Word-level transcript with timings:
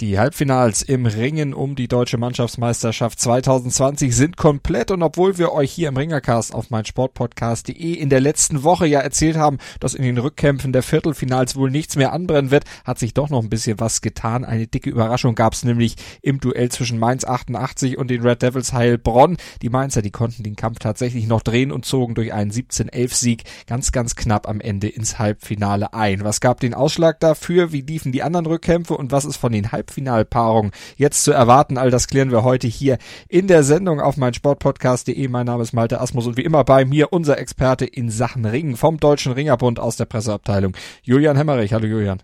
Die 0.00 0.16
Halbfinals 0.16 0.82
im 0.82 1.06
Ringen 1.06 1.52
um 1.52 1.74
die 1.74 1.88
deutsche 1.88 2.18
Mannschaftsmeisterschaft 2.18 3.18
2020 3.18 4.14
sind 4.14 4.36
komplett 4.36 4.92
und 4.92 5.02
obwohl 5.02 5.38
wir 5.38 5.50
euch 5.50 5.72
hier 5.72 5.88
im 5.88 5.96
Ringercast 5.96 6.54
auf 6.54 6.70
meinsportpodcast.de 6.70 7.94
in 7.94 8.08
der 8.08 8.20
letzten 8.20 8.62
Woche 8.62 8.86
ja 8.86 9.00
erzählt 9.00 9.36
haben, 9.36 9.58
dass 9.80 9.94
in 9.94 10.04
den 10.04 10.16
Rückkämpfen 10.18 10.72
der 10.72 10.84
Viertelfinals 10.84 11.56
wohl 11.56 11.72
nichts 11.72 11.96
mehr 11.96 12.12
anbrennen 12.12 12.52
wird, 12.52 12.62
hat 12.84 13.00
sich 13.00 13.12
doch 13.12 13.28
noch 13.28 13.42
ein 13.42 13.48
bisschen 13.50 13.80
was 13.80 14.00
getan. 14.00 14.44
Eine 14.44 14.68
dicke 14.68 14.88
Überraschung 14.88 15.34
gab 15.34 15.54
es 15.54 15.64
nämlich 15.64 15.96
im 16.22 16.38
Duell 16.38 16.70
zwischen 16.70 17.00
Mainz 17.00 17.24
88 17.24 17.98
und 17.98 18.08
den 18.08 18.22
Red 18.22 18.42
Devils 18.42 18.72
Heilbronn. 18.72 19.36
Die 19.62 19.68
Mainzer, 19.68 20.00
die 20.00 20.12
konnten 20.12 20.44
den 20.44 20.54
Kampf 20.54 20.78
tatsächlich 20.78 21.26
noch 21.26 21.42
drehen 21.42 21.72
und 21.72 21.84
zogen 21.84 22.14
durch 22.14 22.32
einen 22.32 22.52
17-11 22.52 23.14
Sieg 23.14 23.42
ganz, 23.66 23.90
ganz 23.90 24.14
knapp 24.14 24.48
am 24.48 24.60
Ende 24.60 24.86
ins 24.86 25.18
Halbfinale 25.18 25.92
ein. 25.92 26.22
Was 26.22 26.40
gab 26.40 26.60
den 26.60 26.74
Ausschlag 26.74 27.18
dafür? 27.18 27.72
Wie 27.72 27.80
liefen 27.80 28.12
die 28.12 28.22
anderen 28.22 28.46
Rückkämpfe 28.46 28.96
und 28.96 29.10
was 29.10 29.24
ist 29.24 29.38
von 29.38 29.50
den 29.50 29.72
Halb 29.72 29.87
Halbfinalpaarung 29.88 30.72
jetzt 30.96 31.24
zu 31.24 31.32
erwarten. 31.32 31.78
All 31.78 31.90
das 31.90 32.06
klären 32.08 32.30
wir 32.30 32.44
heute 32.44 32.66
hier 32.66 32.98
in 33.28 33.46
der 33.46 33.62
Sendung 33.62 34.00
auf 34.00 34.16
mein 34.16 34.34
Sportpodcast.de. 34.34 35.28
Mein 35.28 35.46
Name 35.46 35.62
ist 35.62 35.72
Malte 35.72 36.00
Asmus 36.00 36.26
und 36.26 36.36
wie 36.36 36.42
immer 36.44 36.64
bei 36.64 36.84
mir 36.84 37.12
unser 37.12 37.38
Experte 37.38 37.84
in 37.84 38.10
Sachen 38.10 38.44
Ringen 38.44 38.76
vom 38.76 38.98
Deutschen 38.98 39.32
Ringerbund 39.32 39.80
aus 39.80 39.96
der 39.96 40.04
Presseabteilung, 40.04 40.76
Julian 41.02 41.36
Hemmerich. 41.36 41.72
Hallo 41.72 41.86
Julian. 41.86 42.22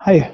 Hi. 0.00 0.26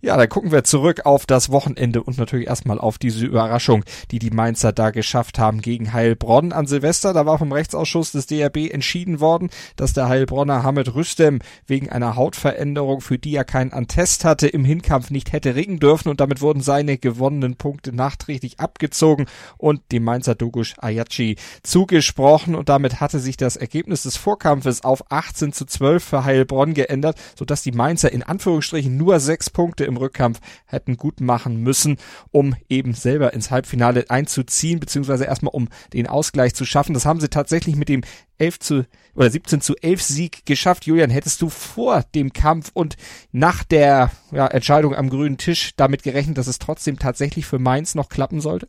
Ja, 0.00 0.16
da 0.16 0.28
gucken 0.28 0.52
wir 0.52 0.62
zurück 0.62 1.06
auf 1.06 1.26
das 1.26 1.50
Wochenende 1.50 2.04
und 2.04 2.18
natürlich 2.18 2.46
erstmal 2.46 2.78
auf 2.78 2.98
diese 2.98 3.26
Überraschung, 3.26 3.82
die 4.12 4.20
die 4.20 4.30
Mainzer 4.30 4.72
da 4.72 4.90
geschafft 4.90 5.40
haben 5.40 5.60
gegen 5.60 5.92
Heilbronn 5.92 6.52
an 6.52 6.68
Silvester. 6.68 7.12
Da 7.12 7.26
war 7.26 7.36
vom 7.36 7.50
Rechtsausschuss 7.50 8.12
des 8.12 8.28
DRB 8.28 8.72
entschieden 8.72 9.18
worden, 9.18 9.50
dass 9.74 9.94
der 9.94 10.08
Heilbronner 10.08 10.62
Hamid 10.62 10.94
Rüstem 10.94 11.40
wegen 11.66 11.88
einer 11.88 12.14
Hautveränderung, 12.14 13.00
für 13.00 13.18
die 13.18 13.34
er 13.34 13.42
keinen 13.42 13.72
Antest 13.72 14.24
hatte, 14.24 14.46
im 14.46 14.64
Hinkampf 14.64 15.10
nicht 15.10 15.32
hätte 15.32 15.56
ringen 15.56 15.80
dürfen 15.80 16.10
und 16.10 16.20
damit 16.20 16.42
wurden 16.42 16.60
seine 16.60 16.96
gewonnenen 16.96 17.56
Punkte 17.56 17.92
nachträglich 17.92 18.60
abgezogen 18.60 19.26
und 19.56 19.82
dem 19.90 20.04
Mainzer 20.04 20.36
Dogush 20.36 20.76
Ayachi 20.78 21.34
zugesprochen 21.64 22.54
und 22.54 22.68
damit 22.68 23.00
hatte 23.00 23.18
sich 23.18 23.36
das 23.36 23.56
Ergebnis 23.56 24.04
des 24.04 24.16
Vorkampfes 24.16 24.84
auf 24.84 25.10
18 25.10 25.52
zu 25.52 25.64
12 25.64 26.04
für 26.04 26.24
Heilbronn 26.24 26.72
geändert, 26.74 27.18
sodass 27.36 27.64
die 27.64 27.72
Mainzer 27.72 28.12
in 28.12 28.22
Anführungsstrichen 28.22 28.96
nur 28.96 29.18
sechs 29.18 29.50
Punkte 29.50 29.87
im 29.88 29.96
Rückkampf 29.96 30.40
hätten 30.66 30.96
gut 30.96 31.20
machen 31.20 31.62
müssen, 31.62 31.96
um 32.30 32.54
eben 32.68 32.94
selber 32.94 33.32
ins 33.32 33.50
Halbfinale 33.50 34.04
einzuziehen, 34.08 34.78
beziehungsweise 34.78 35.24
erstmal 35.24 35.54
um 35.54 35.68
den 35.92 36.06
Ausgleich 36.06 36.54
zu 36.54 36.64
schaffen. 36.64 36.94
Das 36.94 37.06
haben 37.06 37.20
sie 37.20 37.28
tatsächlich 37.28 37.74
mit 37.74 37.88
dem 37.88 38.02
11 38.38 38.60
zu 38.60 38.86
oder 39.14 39.30
17 39.30 39.60
zu 39.60 39.74
11 39.76 40.02
Sieg 40.02 40.46
geschafft. 40.46 40.86
Julian, 40.86 41.10
hättest 41.10 41.42
du 41.42 41.48
vor 41.48 42.04
dem 42.14 42.32
Kampf 42.32 42.70
und 42.72 42.96
nach 43.32 43.64
der 43.64 44.12
ja, 44.30 44.46
Entscheidung 44.46 44.94
am 44.94 45.10
grünen 45.10 45.38
Tisch 45.38 45.72
damit 45.76 46.04
gerechnet, 46.04 46.38
dass 46.38 46.46
es 46.46 46.60
trotzdem 46.60 46.98
tatsächlich 46.98 47.46
für 47.46 47.58
Mainz 47.58 47.96
noch 47.96 48.08
klappen 48.08 48.40
sollte? 48.40 48.68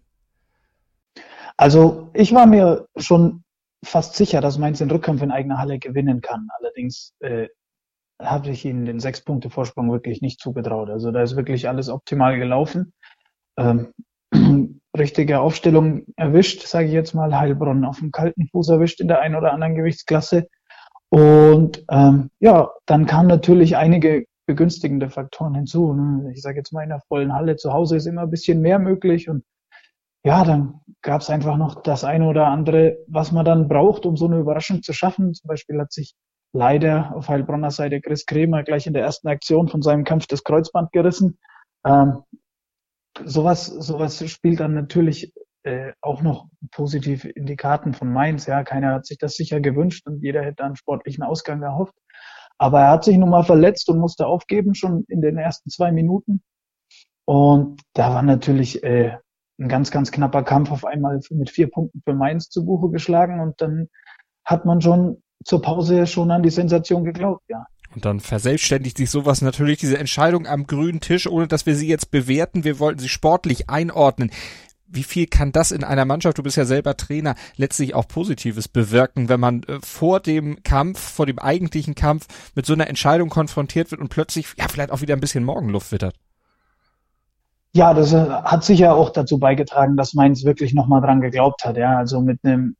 Also 1.55 2.09
ich 2.13 2.33
war 2.33 2.45
mir 2.45 2.87
schon 2.95 3.43
fast 3.83 4.15
sicher, 4.15 4.41
dass 4.41 4.57
Mainz 4.57 4.79
den 4.79 4.89
Rückkampf 4.89 5.21
in 5.21 5.31
eigener 5.31 5.57
Halle 5.57 5.77
gewinnen 5.77 6.21
kann. 6.21 6.47
Allerdings 6.59 7.13
äh, 7.19 7.47
habe 8.21 8.49
ich 8.49 8.65
ihnen 8.65 8.85
den 8.85 8.99
sechs 8.99 9.21
Punkte 9.21 9.49
Vorsprung 9.49 9.91
wirklich 9.91 10.21
nicht 10.21 10.39
zugetraut. 10.39 10.89
Also 10.89 11.11
da 11.11 11.21
ist 11.21 11.35
wirklich 11.35 11.67
alles 11.69 11.89
optimal 11.89 12.37
gelaufen. 12.37 12.93
Ähm, 13.57 13.93
richtige 14.97 15.39
Aufstellung 15.39 16.03
erwischt, 16.15 16.63
sage 16.67 16.87
ich 16.87 16.93
jetzt 16.93 17.13
mal, 17.13 17.37
Heilbronn 17.37 17.85
auf 17.85 17.99
dem 17.99 18.11
kalten 18.11 18.47
Fuß 18.47 18.69
erwischt 18.69 18.99
in 19.01 19.07
der 19.07 19.21
einen 19.21 19.35
oder 19.35 19.53
anderen 19.53 19.75
Gewichtsklasse. 19.75 20.47
Und 21.09 21.83
ähm, 21.89 22.29
ja, 22.39 22.69
dann 22.85 23.05
kamen 23.05 23.27
natürlich 23.27 23.77
einige 23.77 24.25
begünstigende 24.45 25.09
Faktoren 25.09 25.55
hinzu. 25.55 25.93
Ne? 25.93 26.31
Ich 26.33 26.41
sage 26.41 26.57
jetzt 26.57 26.73
mal, 26.73 26.83
in 26.83 26.89
der 26.89 27.01
vollen 27.07 27.33
Halle 27.33 27.55
zu 27.55 27.71
Hause 27.71 27.97
ist 27.97 28.05
immer 28.05 28.23
ein 28.23 28.31
bisschen 28.31 28.61
mehr 28.61 28.79
möglich. 28.79 29.29
Und 29.29 29.43
ja, 30.23 30.43
dann 30.43 30.81
gab 31.01 31.21
es 31.21 31.29
einfach 31.29 31.57
noch 31.57 31.81
das 31.81 32.03
eine 32.03 32.27
oder 32.27 32.47
andere, 32.47 32.97
was 33.07 33.31
man 33.31 33.45
dann 33.45 33.67
braucht, 33.67 34.05
um 34.05 34.17
so 34.17 34.25
eine 34.25 34.39
Überraschung 34.39 34.81
zu 34.83 34.91
schaffen. 34.91 35.33
Zum 35.33 35.47
Beispiel 35.47 35.79
hat 35.79 35.91
sich 35.91 36.15
leider 36.53 37.15
auf 37.15 37.29
Heilbronner 37.29 37.71
Seite 37.71 38.01
Chris 38.01 38.25
Kremer 38.25 38.63
gleich 38.63 38.87
in 38.87 38.93
der 38.93 39.03
ersten 39.03 39.27
Aktion 39.27 39.67
von 39.67 39.81
seinem 39.81 40.03
Kampf 40.03 40.27
das 40.27 40.43
Kreuzband 40.43 40.91
gerissen. 40.91 41.37
Ähm, 41.85 42.23
sowas, 43.23 43.65
sowas 43.65 44.27
spielt 44.29 44.59
dann 44.59 44.73
natürlich 44.73 45.33
äh, 45.63 45.93
auch 46.01 46.21
noch 46.21 46.47
positiv 46.71 47.25
in 47.25 47.45
die 47.45 47.55
Karten 47.55 47.93
von 47.93 48.11
Mainz. 48.11 48.45
Ja, 48.45 48.63
keiner 48.63 48.93
hat 48.93 49.05
sich 49.05 49.17
das 49.17 49.35
sicher 49.35 49.59
gewünscht 49.59 50.07
und 50.07 50.23
jeder 50.23 50.43
hätte 50.43 50.63
einen 50.63 50.75
sportlichen 50.75 51.23
Ausgang 51.23 51.61
erhofft. 51.61 51.95
Aber 52.57 52.81
er 52.81 52.91
hat 52.91 53.03
sich 53.03 53.17
nun 53.17 53.29
mal 53.29 53.43
verletzt 53.43 53.89
und 53.89 53.99
musste 53.99 54.27
aufgeben 54.27 54.73
schon 54.73 55.05
in 55.07 55.21
den 55.21 55.37
ersten 55.37 55.69
zwei 55.69 55.91
Minuten. 55.91 56.41
Und 57.25 57.81
da 57.93 58.13
war 58.13 58.21
natürlich 58.21 58.83
äh, 58.83 59.17
ein 59.59 59.69
ganz, 59.69 59.91
ganz 59.91 60.11
knapper 60.11 60.43
Kampf 60.43 60.71
auf 60.71 60.85
einmal 60.85 61.19
mit 61.29 61.49
vier 61.49 61.69
Punkten 61.69 62.01
für 62.03 62.13
Mainz 62.13 62.49
zu 62.49 62.65
Buche 62.65 62.89
geschlagen 62.89 63.39
und 63.39 63.61
dann 63.61 63.89
hat 64.45 64.65
man 64.65 64.81
schon 64.81 65.21
zur 65.43 65.61
Pause 65.61 66.07
schon 66.07 66.31
an 66.31 66.43
die 66.43 66.49
Sensation 66.49 67.03
geglaubt, 67.03 67.43
ja. 67.49 67.65
Und 67.95 68.05
dann 68.05 68.19
verselbstständigt 68.19 68.97
sich 68.97 69.09
sowas 69.09 69.41
natürlich, 69.41 69.79
diese 69.79 69.97
Entscheidung 69.97 70.45
am 70.45 70.67
grünen 70.67 70.99
Tisch, 70.99 71.27
ohne 71.27 71.47
dass 71.47 71.65
wir 71.65 71.75
sie 71.75 71.87
jetzt 71.87 72.11
bewerten. 72.11 72.63
Wir 72.63 72.79
wollten 72.79 72.99
sie 72.99 73.09
sportlich 73.09 73.69
einordnen. 73.69 74.29
Wie 74.85 75.03
viel 75.03 75.27
kann 75.27 75.51
das 75.51 75.71
in 75.71 75.83
einer 75.83 76.05
Mannschaft, 76.05 76.37
du 76.37 76.43
bist 76.43 76.57
ja 76.57 76.65
selber 76.65 76.97
Trainer, 76.97 77.35
letztlich 77.57 77.93
auch 77.93 78.07
Positives 78.07 78.67
bewirken, 78.67 79.29
wenn 79.29 79.39
man 79.39 79.63
äh, 79.63 79.79
vor 79.81 80.19
dem 80.19 80.63
Kampf, 80.63 80.99
vor 80.99 81.25
dem 81.25 81.39
eigentlichen 81.39 81.93
Kampf 81.93 82.27
mit 82.55 82.65
so 82.65 82.73
einer 82.73 82.87
Entscheidung 82.87 83.29
konfrontiert 83.29 83.91
wird 83.91 84.01
und 84.01 84.09
plötzlich, 84.09 84.47
ja, 84.57 84.67
vielleicht 84.67 84.91
auch 84.91 85.01
wieder 85.01 85.15
ein 85.15 85.19
bisschen 85.19 85.43
Morgenluft 85.43 85.91
wittert? 85.91 86.15
Ja, 87.73 87.93
das 87.93 88.13
äh, 88.13 88.27
hat 88.27 88.63
sicher 88.63 88.95
auch 88.95 89.11
dazu 89.11 89.37
beigetragen, 89.37 89.95
dass 89.95 90.15
Mainz 90.15 90.43
wirklich 90.43 90.73
nochmal 90.73 91.01
dran 91.01 91.21
geglaubt 91.21 91.65
hat. 91.65 91.77
Ja, 91.77 91.97
also 91.97 92.19
mit 92.19 92.39
einem 92.43 92.75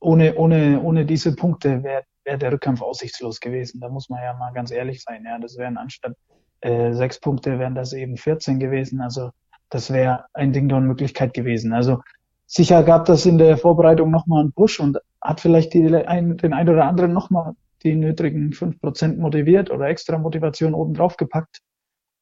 ohne, 0.00 0.34
ohne, 0.36 0.80
ohne 0.80 1.06
diese 1.06 1.36
Punkte 1.36 1.82
wäre 1.82 2.02
wär 2.24 2.38
der 2.38 2.52
Rückkampf 2.52 2.82
aussichtslos 2.82 3.40
gewesen. 3.40 3.80
Da 3.80 3.88
muss 3.88 4.08
man 4.08 4.22
ja 4.22 4.34
mal 4.34 4.52
ganz 4.52 4.70
ehrlich 4.70 5.02
sein. 5.02 5.24
Ja, 5.24 5.38
das 5.38 5.56
wären 5.56 5.76
anstatt 5.76 6.16
äh, 6.60 6.92
sechs 6.92 7.18
Punkte 7.18 7.58
wären 7.58 7.74
das 7.74 7.92
eben 7.92 8.16
14 8.16 8.58
gewesen. 8.58 9.00
Also 9.00 9.30
das 9.70 9.92
wäre 9.92 10.26
ein 10.32 10.52
Ding 10.52 10.68
der 10.68 10.78
Unmöglichkeit 10.78 11.32
gewesen. 11.32 11.72
Also 11.72 12.00
sicher 12.46 12.82
gab 12.82 13.06
das 13.06 13.26
in 13.26 13.38
der 13.38 13.56
Vorbereitung 13.56 14.10
nochmal 14.10 14.40
einen 14.40 14.52
Push 14.52 14.80
und 14.80 14.98
hat 15.22 15.40
vielleicht 15.40 15.74
die, 15.74 15.94
ein, 15.94 16.36
den 16.36 16.52
einen 16.52 16.68
oder 16.68 16.86
anderen 16.86 17.12
nochmal 17.12 17.54
die 17.82 17.94
nötigen 17.94 18.52
fünf 18.52 18.78
Prozent 18.80 19.18
motiviert 19.18 19.70
oder 19.70 19.88
extra 19.88 20.18
Motivation 20.18 20.74
oben 20.74 20.94
drauf 20.94 21.16
gepackt. 21.16 21.60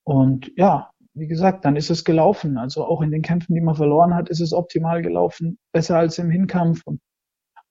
Und 0.04 0.52
ja, 0.56 0.90
wie 1.14 1.26
gesagt, 1.26 1.64
dann 1.64 1.74
ist 1.74 1.90
es 1.90 2.04
gelaufen. 2.04 2.58
Also 2.58 2.84
auch 2.84 3.02
in 3.02 3.10
den 3.10 3.22
Kämpfen, 3.22 3.54
die 3.54 3.60
man 3.60 3.74
verloren 3.74 4.14
hat, 4.14 4.28
ist 4.28 4.40
es 4.40 4.52
optimal 4.52 5.02
gelaufen. 5.02 5.58
Besser 5.72 5.98
als 5.98 6.18
im 6.18 6.30
Hinkampf. 6.30 6.82
Und 6.84 7.00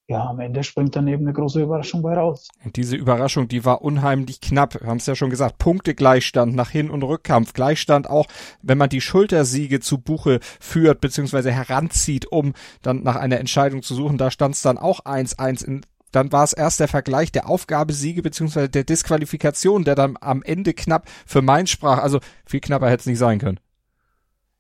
ja, 0.10 0.26
am 0.26 0.40
Ende 0.40 0.64
springt 0.64 0.96
dann 0.96 1.08
eben 1.08 1.24
eine 1.24 1.34
große 1.34 1.62
Überraschung 1.62 2.02
bei 2.02 2.14
raus. 2.14 2.48
Und 2.64 2.78
diese 2.78 2.96
Überraschung, 2.96 3.50
die 3.50 3.66
war 3.66 3.82
unheimlich 3.82 4.40
knapp. 4.40 4.80
Wir 4.80 4.88
haben 4.88 4.98
es 4.98 5.06
ja 5.06 5.16
schon 5.16 5.30
gesagt, 5.30 5.58
Punktegleichstand 5.58 6.56
nach 6.56 6.70
Hin- 6.70 6.90
und 6.90 7.04
Rückkampf. 7.04 7.52
Gleichstand 7.52 8.10
auch, 8.10 8.28
wenn 8.62 8.78
man 8.78 8.90
die 8.90 9.02
Schultersiege 9.02 9.82
zu 9.82 9.98
Buche 9.98 10.40
führt, 10.62 11.02
beziehungsweise 11.02 11.52
heranzieht, 11.52 12.26
um 12.32 12.54
dann 12.82 13.04
nach 13.04 13.18
einer 13.18 13.40
Entscheidung 13.40 13.84
zu 13.84 13.96
suchen. 13.96 14.18
Da 14.18 14.32
stand 14.32 14.56
es 14.56 14.62
dann 14.62 14.78
auch 14.78 15.02
1-1 15.02 15.82
dann 16.14 16.32
war 16.32 16.46
es 16.46 16.54
erst 16.54 16.80
der 16.80 16.88
Vergleich 16.88 17.34
der 17.34 17.50
Aufgabesiege 17.50 18.22
beziehungsweise 18.22 18.70
der 18.70 18.86
Disqualifikation, 18.86 19.84
der 19.84 19.96
dann 19.96 20.18
am 20.22 20.42
Ende 20.42 20.74
knapp 20.74 21.10
für 21.26 21.42
Mainz 21.42 21.70
sprach. 21.70 22.00
Also 22.00 22.22
viel 22.46 22.62
knapper 22.62 22.90
hätte 22.90 23.02
es 23.02 23.06
nicht 23.08 23.20
sein 23.20 23.40
können. 23.40 23.60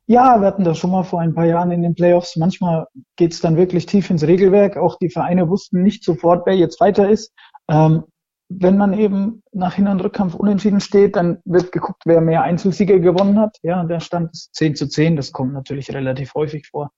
Ja, 0.10 0.40
wir 0.40 0.48
hatten 0.48 0.64
das 0.64 0.78
schon 0.78 0.92
mal 0.92 1.04
vor 1.04 1.20
ein 1.20 1.36
paar 1.36 1.46
Jahren 1.46 1.70
in 1.72 1.82
den 1.82 1.94
Playoffs. 1.94 2.38
Manchmal 2.38 2.88
geht 3.18 3.34
es 3.34 3.42
dann 3.42 3.58
wirklich 3.58 3.86
tief 3.88 4.10
ins 4.10 4.24
Regelwerk. 4.26 4.78
Auch 4.78 4.98
die 4.98 5.10
Vereine 5.10 5.50
wussten 5.50 5.84
nicht 5.84 6.06
sofort, 6.06 6.46
wer 6.46 6.56
jetzt 6.56 6.80
weiter 6.80 7.10
ist. 7.10 7.34
Ähm, 7.70 8.06
wenn 8.48 8.78
man 8.78 8.94
eben 8.94 9.44
nach 9.52 9.74
Hin- 9.74 9.90
und 9.90 10.02
Rückkampf 10.02 10.34
unentschieden 10.34 10.80
steht, 10.80 11.18
dann 11.18 11.40
wird 11.44 11.74
geguckt, 11.74 12.04
wer 12.06 12.22
mehr 12.22 12.44
Einzelsiege 12.44 13.02
gewonnen 13.02 13.38
hat. 13.38 13.58
Ja, 13.64 13.84
der 13.84 14.00
Stand 14.00 14.32
ist 14.32 14.56
10 14.56 14.76
zu 14.76 14.88
10. 14.88 15.18
Das 15.18 15.34
kommt 15.34 15.52
natürlich 15.52 15.94
relativ 15.94 16.34
häufig 16.36 16.68
vor, 16.68 16.92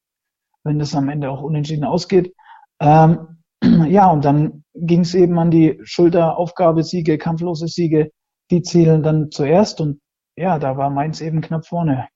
wenn 0.64 0.78
das 0.78 0.94
am 0.94 1.10
Ende 1.10 1.32
auch 1.32 1.42
unentschieden 1.42 1.86
ausgeht. 1.86 2.36
Ähm, 2.80 3.40
ja, 3.88 4.12
und 4.12 4.24
dann 4.24 4.64
ging 4.76 5.00
es 5.02 5.16
eben 5.16 5.40
an 5.40 5.50
die 5.50 5.80
Schulteraufgabesiege, 5.82 7.18
kampflose 7.18 7.68
Siege. 7.68 8.12
Die 8.52 8.62
zählen 8.62 9.02
dann 9.02 9.32
zuerst 9.32 9.82
und 9.82 10.00
ja, 10.38 10.60
da 10.60 10.78
war 10.78 10.92
Mainz 10.92 11.22
eben 11.22 11.42
knapp 11.42 11.66
vorne. 11.66 12.08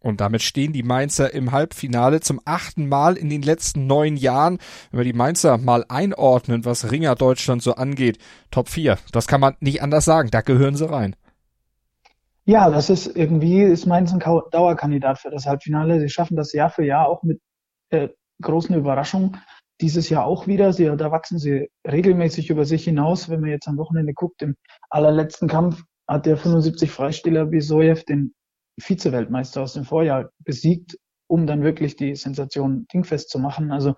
Und 0.00 0.20
damit 0.20 0.42
stehen 0.42 0.72
die 0.72 0.84
Mainzer 0.84 1.34
im 1.34 1.50
Halbfinale 1.50 2.20
zum 2.20 2.40
achten 2.44 2.88
Mal 2.88 3.16
in 3.16 3.30
den 3.30 3.42
letzten 3.42 3.86
neun 3.86 4.16
Jahren. 4.16 4.58
Wenn 4.90 4.98
wir 4.98 5.04
die 5.04 5.12
Mainzer 5.12 5.58
mal 5.58 5.84
einordnen, 5.88 6.64
was 6.64 6.90
Ringer 6.92 7.16
Deutschland 7.16 7.62
so 7.62 7.74
angeht, 7.74 8.18
Top 8.50 8.68
4. 8.68 8.98
Das 9.12 9.26
kann 9.26 9.40
man 9.40 9.56
nicht 9.60 9.82
anders 9.82 10.04
sagen. 10.04 10.30
Da 10.30 10.40
gehören 10.40 10.76
sie 10.76 10.88
rein. 10.88 11.16
Ja, 12.44 12.70
das 12.70 12.88
ist 12.88 13.14
irgendwie, 13.14 13.60
ist 13.62 13.86
Mainz 13.86 14.12
ein 14.12 14.20
Dauerkandidat 14.20 15.18
für 15.18 15.30
das 15.30 15.46
Halbfinale. 15.46 16.00
Sie 16.00 16.08
schaffen 16.08 16.36
das 16.36 16.52
Jahr 16.52 16.70
für 16.70 16.84
Jahr 16.84 17.08
auch 17.08 17.22
mit 17.22 17.40
äh, 17.90 18.08
großen 18.40 18.74
Überraschungen. 18.74 19.36
Dieses 19.80 20.08
Jahr 20.08 20.24
auch 20.24 20.46
wieder. 20.46 20.72
Sie, 20.72 20.84
da 20.96 21.10
wachsen 21.10 21.38
sie 21.38 21.68
regelmäßig 21.86 22.50
über 22.50 22.64
sich 22.64 22.84
hinaus. 22.84 23.28
Wenn 23.28 23.40
man 23.40 23.50
jetzt 23.50 23.68
am 23.68 23.76
Wochenende 23.76 24.14
guckt, 24.14 24.42
im 24.42 24.56
allerletzten 24.88 25.48
Kampf 25.48 25.82
hat 26.08 26.24
der 26.24 26.36
75 26.36 26.90
Freistiller 26.90 27.44
Bisoyev 27.44 28.04
den 28.04 28.32
Vize-Weltmeister 28.78 29.62
aus 29.62 29.74
dem 29.74 29.84
Vorjahr 29.84 30.30
besiegt, 30.38 30.98
um 31.26 31.46
dann 31.46 31.62
wirklich 31.62 31.96
die 31.96 32.14
Sensation 32.14 32.86
dingfest 32.92 33.30
zu 33.30 33.38
machen. 33.38 33.72
Also 33.72 33.94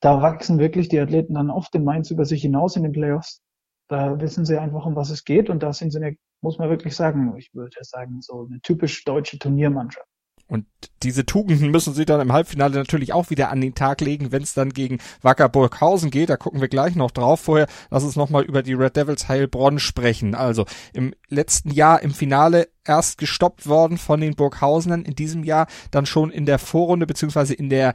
da 0.00 0.22
wachsen 0.22 0.58
wirklich 0.58 0.88
die 0.88 1.00
Athleten 1.00 1.34
dann 1.34 1.50
oft 1.50 1.74
in 1.74 1.84
Mainz 1.84 2.10
über 2.10 2.24
sich 2.24 2.42
hinaus 2.42 2.76
in 2.76 2.84
den 2.84 2.92
Playoffs. 2.92 3.42
Da 3.88 4.20
wissen 4.20 4.44
sie 4.44 4.58
einfach, 4.58 4.86
um 4.86 4.96
was 4.96 5.10
es 5.10 5.24
geht. 5.24 5.50
Und 5.50 5.62
da 5.62 5.72
sind 5.72 5.90
sie 5.90 5.98
eine 5.98 6.16
muss 6.42 6.58
man 6.58 6.70
wirklich 6.70 6.96
sagen, 6.96 7.36
ich 7.36 7.52
würde 7.54 7.76
sagen, 7.82 8.20
so 8.22 8.46
eine 8.48 8.60
typisch 8.60 9.04
deutsche 9.04 9.38
Turniermannschaft. 9.38 10.08
Und 10.50 10.66
diese 11.04 11.24
Tugenden 11.24 11.70
müssen 11.70 11.94
sie 11.94 12.04
dann 12.04 12.20
im 12.20 12.32
Halbfinale 12.32 12.74
natürlich 12.74 13.12
auch 13.12 13.30
wieder 13.30 13.50
an 13.50 13.60
den 13.60 13.76
Tag 13.76 14.00
legen, 14.00 14.32
wenn 14.32 14.42
es 14.42 14.52
dann 14.52 14.70
gegen 14.70 14.98
Wacker 15.22 15.48
Burghausen 15.48 16.10
geht. 16.10 16.28
Da 16.28 16.36
gucken 16.36 16.60
wir 16.60 16.66
gleich 16.66 16.96
noch 16.96 17.12
drauf. 17.12 17.42
Vorher 17.42 17.68
lass 17.88 18.02
uns 18.02 18.16
nochmal 18.16 18.42
über 18.42 18.64
die 18.64 18.74
Red 18.74 18.96
Devils 18.96 19.28
Heilbronn 19.28 19.78
sprechen. 19.78 20.34
Also 20.34 20.66
im 20.92 21.14
letzten 21.28 21.70
Jahr 21.70 22.02
im 22.02 22.10
Finale 22.10 22.68
erst 22.84 23.18
gestoppt 23.18 23.68
worden 23.68 23.96
von 23.96 24.20
den 24.20 24.34
Burghausenern, 24.34 25.04
in 25.04 25.14
diesem 25.14 25.44
Jahr 25.44 25.68
dann 25.92 26.04
schon 26.04 26.32
in 26.32 26.46
der 26.46 26.58
Vorrunde 26.58 27.06
beziehungsweise 27.06 27.54
in 27.54 27.70
der 27.70 27.94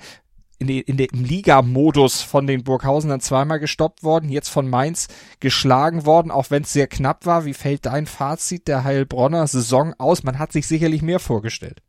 in, 0.58 0.68
die, 0.68 0.80
in 0.80 0.96
dem 0.96 1.10
Liga-Modus 1.12 2.22
von 2.22 2.48
den 2.48 2.64
Burghausenern 2.64 3.20
zweimal 3.20 3.60
gestoppt 3.60 4.04
worden, 4.04 4.30
jetzt 4.30 4.48
von 4.48 4.70
Mainz 4.70 5.10
geschlagen 5.42 6.06
worden, 6.06 6.32
auch 6.32 6.52
wenn 6.52 6.64
es 6.64 6.72
sehr 6.72 6.88
knapp 6.88 7.26
war. 7.26 7.44
Wie 7.44 7.54
fällt 7.54 7.86
dein 7.86 8.06
Fazit 8.06 8.70
der 8.70 8.86
Heilbronner 8.86 9.46
Saison 9.48 9.94
aus? 9.98 10.24
Man 10.24 10.40
hat 10.40 10.54
sich 10.54 10.66
sicherlich 10.68 11.02
mehr 11.02 11.20
vorgestellt. 11.20 11.82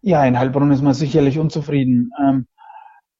Ja, 0.00 0.24
in 0.24 0.38
Heilbronn 0.38 0.70
ist 0.70 0.82
man 0.82 0.94
sicherlich 0.94 1.38
unzufrieden. 1.38 2.10
Ähm, 2.20 2.46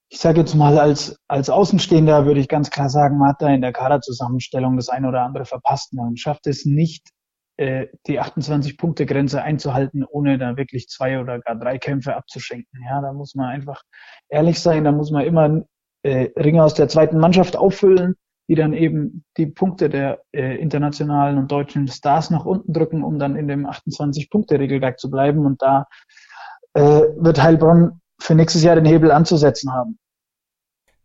ich 0.08 0.18
sage 0.18 0.40
jetzt 0.40 0.54
mal, 0.54 0.78
als, 0.78 1.18
als 1.26 1.50
Außenstehender 1.50 2.26
würde 2.26 2.40
ich 2.40 2.48
ganz 2.48 2.70
klar 2.70 2.88
sagen, 2.88 3.18
man 3.18 3.30
hat 3.30 3.42
da 3.42 3.48
in 3.48 3.60
der 3.60 3.72
Kaderzusammenstellung 3.72 4.76
das 4.76 4.88
eine 4.88 5.08
oder 5.08 5.22
andere 5.22 5.44
verpasst. 5.44 5.92
Man 5.94 6.16
schafft 6.16 6.46
es 6.46 6.64
nicht, 6.64 7.08
äh, 7.56 7.86
die 8.06 8.20
28-Punkte-Grenze 8.20 9.42
einzuhalten, 9.42 10.04
ohne 10.04 10.38
da 10.38 10.56
wirklich 10.56 10.88
zwei 10.88 11.20
oder 11.20 11.40
gar 11.40 11.56
drei 11.56 11.78
Kämpfe 11.78 12.14
abzuschenken. 12.14 12.82
Ja, 12.88 13.00
da 13.00 13.12
muss 13.12 13.34
man 13.34 13.48
einfach 13.48 13.82
ehrlich 14.28 14.60
sein, 14.60 14.84
da 14.84 14.92
muss 14.92 15.10
man 15.10 15.24
immer 15.24 15.62
äh, 16.02 16.28
Ringe 16.38 16.62
aus 16.62 16.74
der 16.74 16.88
zweiten 16.88 17.18
Mannschaft 17.18 17.56
auffüllen, 17.56 18.14
die 18.48 18.54
dann 18.54 18.74
eben 18.74 19.24
die 19.38 19.46
Punkte 19.46 19.88
der 19.88 20.20
äh, 20.32 20.56
internationalen 20.56 21.38
und 21.38 21.50
deutschen 21.50 21.88
Stars 21.88 22.30
nach 22.30 22.44
unten 22.44 22.72
drücken, 22.72 23.02
um 23.02 23.18
dann 23.18 23.34
in 23.34 23.48
dem 23.48 23.66
28-Punkte-Regelwerk 23.66 25.00
zu 25.00 25.10
bleiben. 25.10 25.46
Und 25.46 25.62
da 25.62 25.86
äh, 26.76 27.02
wird 27.16 27.42
Heilbronn 27.42 28.00
für 28.20 28.34
nächstes 28.34 28.62
Jahr 28.62 28.76
den 28.76 28.84
Hebel 28.84 29.10
anzusetzen 29.10 29.72
haben. 29.72 29.98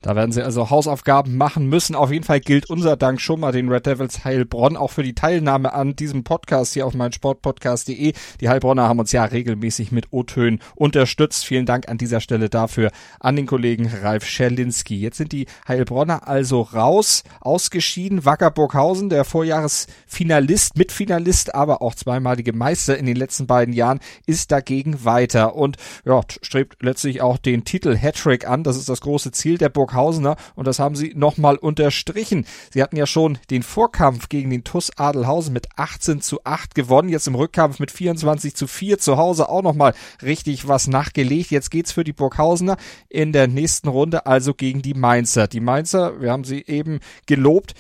Da 0.02 0.16
werden 0.16 0.32
sie 0.32 0.42
also 0.42 0.72
Hausaufgaben 0.72 1.38
machen 1.38 1.68
müssen. 1.68 1.96
Auf 1.96 2.12
jeden 2.12 2.24
Fall 2.24 2.40
gilt 2.40 2.70
unser 2.72 2.98
Dank 2.98 3.22
schon 3.22 3.40
mal 3.40 3.52
den 3.52 3.70
Red 3.70 3.86
Devils 3.86 4.26
Heilbronn 4.26 4.76
auch 4.76 4.90
für 4.90 5.04
die 5.04 5.14
Teilnahme 5.14 5.74
an 5.74 5.96
diesem 5.96 6.24
Podcast 6.24 6.74
hier 6.74 6.88
auf 6.88 6.96
meinsportpodcast.de. 6.96 8.14
Die 8.42 8.50
Heilbronner 8.50 8.88
haben 8.88 9.00
uns 9.00 9.12
ja 9.12 9.24
regelmäßig 9.24 9.92
mit 9.92 10.08
O-Tönen 10.10 10.60
unterstützt. 10.74 11.46
Vielen 11.46 11.68
Dank 11.68 11.88
an 11.88 12.00
dieser 12.00 12.20
Stelle 12.20 12.50
dafür 12.50 12.90
an 13.20 13.36
den 13.36 13.46
Kollegen 13.46 13.92
Ralf 14.02 14.26
Scherlinski. 14.26 15.00
Jetzt 15.00 15.18
sind 15.18 15.34
die 15.34 15.46
Heilbronner 15.68 16.28
also 16.28 16.62
raus, 16.62 17.24
ausgeschieden. 17.40 18.26
Wacker 18.26 18.50
Burghausen, 18.50 19.10
der 19.10 19.24
Vorjahresfinalist, 19.24 20.78
Mitfinalist, 20.78 21.54
aber 21.54 21.84
auch 21.84 21.94
zweimalige 21.94 22.54
Meister 22.54 22.98
in 22.98 23.06
den 23.06 23.16
letzten 23.16 23.46
beiden 23.46 23.74
Jahren, 23.74 24.00
ist 24.26 24.52
dagegen 24.52 25.06
weiter 25.06 25.56
und 25.56 25.78
ja, 26.06 26.22
strebt 26.42 26.82
letztlich 26.82 27.22
auch 27.22 27.38
den 27.38 27.66
Titel 27.66 27.96
Hattrick 27.96 28.48
an. 28.48 28.64
Das 28.64 28.78
ist 28.78 28.90
das 28.90 29.02
große 29.02 29.32
Ziel 29.32 29.60
der 29.60 29.70
Burg 29.70 29.91
Burghausener 29.92 30.38
und 30.56 30.68
das 30.68 30.80
haben 30.80 30.96
sie 30.96 31.14
nochmal 31.16 31.58
unterstrichen. 31.58 32.46
Sie 32.72 32.82
hatten 32.82 32.96
ja 32.96 33.06
schon 33.06 33.38
den 33.50 33.64
Vorkampf 33.64 34.30
gegen 34.30 34.50
den 34.50 34.64
TUS 34.64 34.98
Adelhausen 34.98 35.54
mit 35.54 35.68
18 35.76 36.22
zu 36.22 36.44
8 36.44 36.76
gewonnen, 36.76 37.10
jetzt 37.10 37.28
im 37.28 37.36
Rückkampf 37.36 37.80
mit 37.80 37.92
24 37.92 38.56
zu 38.56 38.68
4 38.68 38.98
zu 38.98 39.18
Hause 39.18 39.50
auch 39.50 39.62
nochmal 39.62 39.94
richtig 40.22 40.68
was 40.68 40.88
nachgelegt. 40.88 41.52
Jetzt 41.52 41.72
geht's 41.72 41.92
für 41.92 42.04
die 42.04 42.14
Burghausener 42.14 42.78
in 43.10 43.34
der 43.34 43.48
nächsten 43.48 43.90
Runde 43.90 44.26
also 44.26 44.54
gegen 44.54 44.82
die 44.82 44.94
Mainzer. 44.94 45.48
Die 45.48 45.60
Mainzer, 45.60 46.22
wir 46.22 46.32
haben 46.32 46.44
sie 46.44 46.64
eben 46.66 47.00
gelobt, 47.26 47.74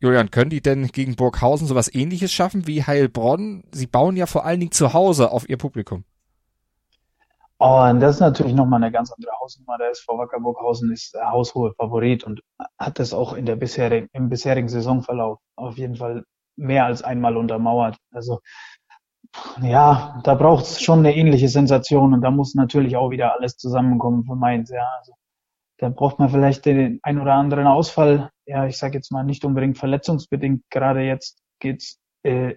Julian, 0.00 0.30
können 0.30 0.50
die 0.50 0.60
denn 0.60 0.88
gegen 0.88 1.16
Burghausen 1.16 1.66
sowas 1.66 1.92
ähnliches 1.92 2.30
schaffen 2.30 2.66
wie 2.66 2.82
Heilbronn? 2.82 3.64
Sie 3.72 3.86
bauen 3.86 4.16
ja 4.16 4.26
vor 4.26 4.44
allen 4.44 4.60
Dingen 4.60 4.72
zu 4.72 4.92
Hause 4.92 5.30
auf 5.30 5.48
ihr 5.48 5.56
Publikum. 5.56 6.04
Oh, 7.60 7.80
und 7.88 8.00
das 8.00 8.16
ist 8.16 8.20
natürlich 8.20 8.54
nochmal 8.54 8.82
eine 8.82 8.92
ganz 8.92 9.12
andere 9.12 9.32
Hausnummer. 9.40 9.78
Der 9.78 9.90
SV 9.90 10.18
Wackerburghausen 10.18 10.92
ist 10.92 11.14
der 11.14 11.30
haushohe 11.30 11.72
Favorit 11.74 12.24
und 12.24 12.40
hat 12.78 12.98
das 12.98 13.14
auch 13.14 13.32
in 13.34 13.46
der 13.46 13.56
bisherigen, 13.56 14.08
im 14.12 14.28
bisherigen 14.28 14.68
Saisonverlauf 14.68 15.38
auf 15.56 15.78
jeden 15.78 15.96
Fall 15.96 16.24
mehr 16.56 16.84
als 16.84 17.02
einmal 17.02 17.36
untermauert. 17.36 17.96
Also 18.12 18.40
ja, 19.62 20.20
da 20.24 20.34
braucht 20.34 20.64
es 20.64 20.82
schon 20.82 21.00
eine 21.00 21.14
ähnliche 21.14 21.48
Sensation 21.48 22.12
und 22.12 22.22
da 22.22 22.30
muss 22.30 22.54
natürlich 22.54 22.96
auch 22.96 23.10
wieder 23.10 23.34
alles 23.34 23.56
zusammenkommen 23.56 24.24
für 24.24 24.36
Mainz. 24.36 24.70
Ja, 24.70 24.86
also 24.98 25.12
da 25.78 25.88
braucht 25.88 26.18
man 26.18 26.28
vielleicht 26.30 26.64
den 26.66 27.00
ein 27.02 27.20
oder 27.20 27.34
anderen 27.34 27.66
Ausfall. 27.66 28.30
Ja, 28.46 28.66
ich 28.66 28.78
sage 28.78 28.94
jetzt 28.96 29.10
mal 29.12 29.24
nicht 29.24 29.44
unbedingt 29.44 29.78
verletzungsbedingt. 29.78 30.62
Gerade 30.70 31.00
jetzt 31.02 31.40
geht's 31.60 31.98
äh, 32.24 32.56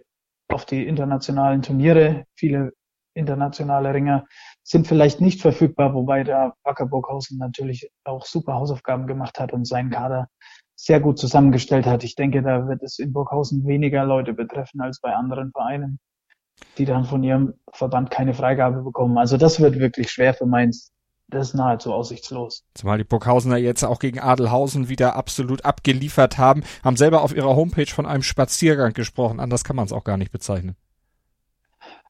auf 0.49 0.65
die 0.65 0.87
internationalen 0.87 1.61
Turniere. 1.61 2.25
Viele 2.35 2.73
internationale 3.13 3.93
Ringer 3.93 4.25
sind 4.67 4.85
vielleicht 4.85 5.21
nicht 5.21 5.41
verfügbar, 5.41 5.93
wobei 5.93 6.25
der 6.25 6.53
Wacker 6.63 6.87
Burghausen 6.87 7.37
natürlich 7.37 7.89
auch 8.03 8.25
super 8.25 8.55
Hausaufgaben 8.55 9.07
gemacht 9.07 9.39
hat 9.39 9.53
und 9.53 9.65
seinen 9.65 9.91
Kader 9.91 10.27
sehr 10.75 10.99
gut 10.99 11.17
zusammengestellt 11.17 11.85
hat. 11.85 12.03
Ich 12.03 12.15
denke, 12.15 12.43
da 12.43 12.67
wird 12.67 12.83
es 12.83 12.99
in 12.99 13.13
Burghausen 13.13 13.65
weniger 13.65 14.03
Leute 14.03 14.33
betreffen 14.33 14.81
als 14.81 14.99
bei 14.99 15.13
anderen 15.13 15.51
Vereinen, 15.51 15.99
die 16.77 16.83
dann 16.83 17.05
von 17.05 17.23
ihrem 17.23 17.53
Verband 17.71 18.11
keine 18.11 18.33
Freigabe 18.33 18.81
bekommen. 18.81 19.17
Also 19.17 19.37
das 19.37 19.61
wird 19.61 19.79
wirklich 19.79 20.11
schwer 20.11 20.33
für 20.33 20.45
Mainz. 20.45 20.91
Das 21.29 21.49
ist 21.49 21.53
nahezu 21.53 21.93
aussichtslos. 21.93 22.65
Zumal 22.73 22.97
die 22.97 23.05
Burghausener 23.05 23.57
jetzt 23.57 23.85
auch 23.85 23.99
gegen 23.99 24.19
Adelhausen 24.19 24.89
wieder 24.89 25.15
absolut 25.15 25.63
abgeliefert 25.63 26.37
haben, 26.37 26.63
haben 26.83 26.97
selber 26.97 27.21
auf 27.21 27.33
ihrer 27.33 27.55
Homepage 27.55 27.87
von 27.87 28.05
einem 28.05 28.23
Spaziergang 28.23 28.91
gesprochen. 28.91 29.39
Anders 29.39 29.63
kann 29.63 29.77
man 29.77 29.85
es 29.85 29.93
auch 29.93 30.03
gar 30.03 30.17
nicht 30.17 30.33
bezeichnen. 30.33 30.75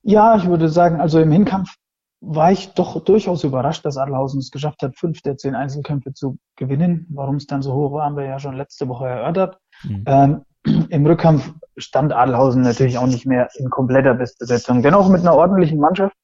Ja, 0.02 0.36
ich 0.38 0.48
würde 0.48 0.70
sagen, 0.70 1.00
also 1.00 1.20
im 1.20 1.32
Hinkampf 1.32 1.76
war 2.20 2.52
ich 2.52 2.74
doch 2.74 3.04
durchaus 3.04 3.44
überrascht, 3.44 3.86
dass 3.86 3.98
Adelhausen 3.98 4.40
es 4.40 4.52
geschafft 4.52 4.82
hat, 4.82 4.98
fünf 4.98 5.22
der 5.22 5.38
zehn 5.38 5.56
Einzelkämpfe 5.56 6.14
zu 6.14 6.38
gewinnen. 6.56 7.06
Warum 7.10 7.36
es 7.36 7.46
dann 7.46 7.62
so 7.62 7.74
hoch 7.74 7.92
war, 7.94 8.06
haben 8.06 8.18
wir 8.18 8.26
ja 8.26 8.40
schon 8.40 8.56
letzte 8.56 8.88
Woche 8.88 9.06
erörtert. 9.06 9.58
Mhm. 9.84 10.04
Ähm, 10.08 10.42
Im 10.90 11.06
Rückkampf 11.06 11.54
stand 11.78 12.14
Adelhausen 12.14 12.64
natürlich 12.64 12.98
auch 12.98 13.08
nicht 13.08 13.26
mehr 13.26 13.50
in 13.56 13.70
kompletter 13.70 14.16
Bestbesetzung, 14.16 14.82
dennoch 14.82 15.10
mit 15.10 15.22
einer 15.22 15.36
ordentlichen 15.36 15.80
Mannschaft, 15.80 16.16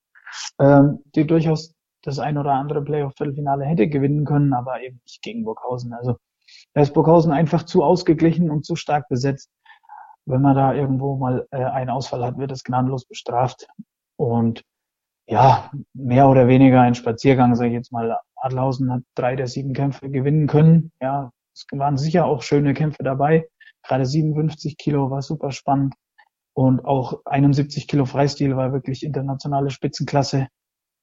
ähm, 0.60 1.00
die 1.16 1.28
durchaus 1.28 1.74
das 2.02 2.20
ein 2.20 2.38
oder 2.38 2.52
andere 2.54 2.84
Playoff-Viertelfinale 2.84 3.66
hätte 3.66 3.88
gewinnen 3.88 4.26
können, 4.26 4.54
aber 4.54 4.82
eben 4.82 5.00
nicht 5.06 5.22
gegen 5.22 5.46
Burghausen. 5.46 5.94
Also 5.94 6.18
da 6.74 6.82
ist 6.82 6.94
Burghausen 6.94 7.32
einfach 7.32 7.64
zu 7.64 7.84
ausgeglichen 7.84 8.52
und 8.52 8.66
zu 8.66 8.76
stark 8.76 9.08
besetzt. 9.08 9.50
Wenn 10.26 10.42
man 10.42 10.56
da 10.56 10.74
irgendwo 10.74 11.18
mal 11.18 11.48
äh, 11.52 11.64
einen 11.64 11.90
Ausfall 11.90 12.24
hat, 12.24 12.38
wird 12.38 12.52
es 12.52 12.64
gnadenlos 12.64 13.06
bestraft. 13.06 13.68
Und 14.18 14.64
ja, 15.27 15.72
mehr 15.94 16.27
oder 16.27 16.48
weniger 16.48 16.82
ein 16.82 16.96
Spaziergang, 16.96 17.56
sage 17.56 17.70
ich 17.70 17.75
jetzt 17.75 17.92
mal. 17.92 18.18
Adlhausen 18.36 18.92
hat 18.92 19.03
drei 19.15 19.36
der 19.36 19.48
sieben 19.48 19.74
Kämpfe 19.74 20.10
gewinnen 20.10 20.48
können. 20.48 20.92
Ja, 21.01 21.32
es 21.53 21.65
waren 21.72 21.98
sicher 21.98 22.25
auch 22.25 22.42
schöne 22.42 22.74
Kämpfe 22.74 23.03
dabei. 23.03 23.48
Gerade 23.84 24.06
57 24.06 24.77
Kilo 24.77 25.10
war 25.12 25.22
super 25.22 25.51
spannend. 25.51 25.96
Und 26.53 26.86
auch 26.86 27.22
71 27.25 27.88
Kilo 27.88 28.06
Freistil 28.06 28.56
war 28.56 28.74
wirklich 28.74 29.03
internationale 29.03 29.70
Spitzenklasse. 29.70 30.48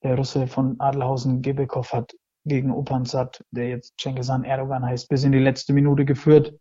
Der 0.02 0.16
Russe 0.16 0.46
von 0.46 0.78
Adelhausen, 0.78 1.42
Gebekov, 1.42 1.92
hat 1.92 2.12
gegen 2.44 2.72
Opansat, 2.72 3.44
der 3.50 3.68
jetzt 3.68 3.94
Cengiz 3.98 4.28
Erdogan 4.28 4.84
heißt, 4.84 5.08
bis 5.08 5.24
in 5.24 5.32
die 5.32 5.38
letzte 5.38 5.72
Minute 5.72 6.04
geführt. 6.04 6.54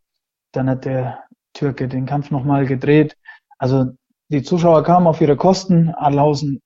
Dann 0.53 0.69
hat 0.69 0.85
der 0.85 1.23
Türke 1.53 1.87
den 1.87 2.05
Kampf 2.05 2.31
nochmal 2.31 2.65
gedreht. 2.65 3.15
Also 3.57 3.85
die 4.29 4.43
Zuschauer 4.43 4.83
kamen 4.83 5.07
auf 5.07 5.21
ihre 5.21 5.37
Kosten. 5.37 5.89
Adelhausen 5.89 6.61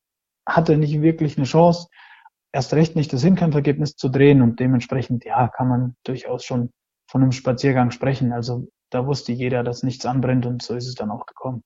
hatte 0.45 0.77
nicht 0.77 1.01
wirklich 1.01 1.37
eine 1.37 1.45
Chance, 1.45 1.87
erst 2.51 2.73
recht 2.73 2.95
nicht 2.95 3.11
das 3.11 3.23
Hinkampfergebnis 3.23 3.95
zu 3.95 4.09
drehen 4.09 4.41
und 4.41 4.59
dementsprechend, 4.59 5.25
ja, 5.25 5.47
kann 5.47 5.67
man 5.67 5.95
durchaus 6.03 6.43
schon 6.45 6.71
von 7.09 7.21
einem 7.21 7.31
Spaziergang 7.31 7.91
sprechen. 7.91 8.31
Also 8.31 8.67
da 8.89 9.05
wusste 9.05 9.31
jeder, 9.31 9.63
dass 9.63 9.83
nichts 9.83 10.05
anbrennt 10.05 10.45
und 10.45 10.61
so 10.61 10.75
ist 10.75 10.87
es 10.87 10.95
dann 10.95 11.11
auch 11.11 11.25
gekommen. 11.25 11.63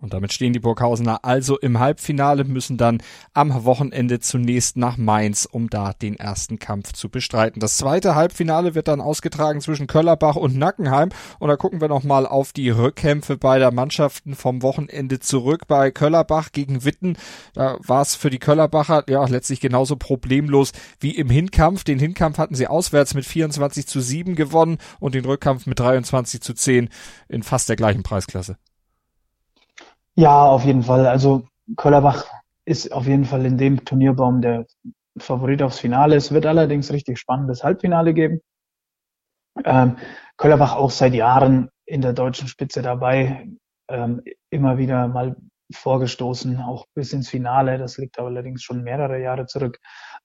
Und 0.00 0.14
damit 0.14 0.32
stehen 0.32 0.52
die 0.52 0.60
Burghausener 0.60 1.24
also 1.24 1.58
im 1.58 1.80
Halbfinale, 1.80 2.44
müssen 2.44 2.76
dann 2.76 3.02
am 3.34 3.64
Wochenende 3.64 4.20
zunächst 4.20 4.76
nach 4.76 4.96
Mainz, 4.96 5.44
um 5.44 5.68
da 5.68 5.92
den 5.92 6.14
ersten 6.14 6.60
Kampf 6.60 6.92
zu 6.92 7.08
bestreiten. 7.08 7.58
Das 7.58 7.78
zweite 7.78 8.14
Halbfinale 8.14 8.76
wird 8.76 8.86
dann 8.86 9.00
ausgetragen 9.00 9.60
zwischen 9.60 9.88
Köllerbach 9.88 10.36
und 10.36 10.56
Nackenheim. 10.56 11.08
Und 11.40 11.48
da 11.48 11.56
gucken 11.56 11.80
wir 11.80 11.88
nochmal 11.88 12.26
auf 12.26 12.52
die 12.52 12.70
Rückkämpfe 12.70 13.36
beider 13.36 13.72
Mannschaften 13.72 14.36
vom 14.36 14.62
Wochenende 14.62 15.18
zurück. 15.18 15.66
Bei 15.66 15.90
Köllerbach 15.90 16.52
gegen 16.52 16.84
Witten, 16.84 17.16
da 17.54 17.76
war 17.80 18.02
es 18.02 18.14
für 18.14 18.30
die 18.30 18.38
Köllerbacher 18.38 19.02
ja 19.08 19.24
letztlich 19.26 19.60
genauso 19.60 19.96
problemlos 19.96 20.70
wie 21.00 21.16
im 21.16 21.28
Hinkampf. 21.28 21.82
Den 21.82 21.98
Hinkampf 21.98 22.38
hatten 22.38 22.54
sie 22.54 22.68
auswärts 22.68 23.14
mit 23.14 23.24
24 23.24 23.88
zu 23.88 24.00
7 24.00 24.36
gewonnen 24.36 24.78
und 25.00 25.16
den 25.16 25.24
Rückkampf 25.24 25.66
mit 25.66 25.80
23 25.80 26.40
zu 26.40 26.54
10 26.54 26.88
in 27.28 27.42
fast 27.42 27.68
der 27.68 27.76
gleichen 27.76 28.04
Preisklasse. 28.04 28.58
Ja, 30.18 30.46
auf 30.48 30.64
jeden 30.64 30.82
Fall. 30.82 31.06
Also 31.06 31.46
Köllerbach 31.76 32.26
ist 32.64 32.90
auf 32.92 33.06
jeden 33.06 33.24
Fall 33.24 33.46
in 33.46 33.56
dem 33.56 33.84
Turnierbaum 33.84 34.40
der 34.42 34.66
Favorit 35.16 35.62
aufs 35.62 35.78
Finale. 35.78 36.16
Es 36.16 36.32
wird 36.32 36.44
allerdings 36.44 36.92
richtig 36.92 37.20
spannendes 37.20 37.62
Halbfinale 37.62 38.12
geben. 38.14 38.40
Ähm, 39.64 39.96
Köllerbach 40.36 40.74
auch 40.74 40.90
seit 40.90 41.14
Jahren 41.14 41.70
in 41.86 42.00
der 42.00 42.14
deutschen 42.14 42.48
Spitze 42.48 42.82
dabei, 42.82 43.46
ähm, 43.88 44.20
immer 44.50 44.76
wieder 44.76 45.06
mal 45.06 45.36
vorgestoßen, 45.72 46.58
auch 46.62 46.86
bis 46.96 47.12
ins 47.12 47.28
Finale. 47.28 47.78
Das 47.78 47.96
liegt 47.96 48.18
allerdings 48.18 48.64
schon 48.64 48.82
mehrere 48.82 49.20
Jahre 49.22 49.46
zurück. 49.46 49.78